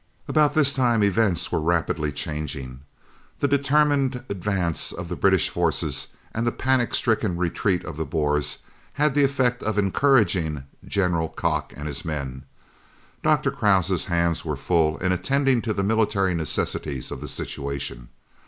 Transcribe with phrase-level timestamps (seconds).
[0.27, 2.79] About this time events were rapidly changing.
[3.39, 8.63] The determined advance of the British forces and the panic stricken retreat of the Boers
[8.93, 12.45] had the effect of encouraging "General" Kock and his men.
[13.21, 13.51] Dr.
[13.51, 18.09] Krause's hands were full in attending to the military necessities of the situation.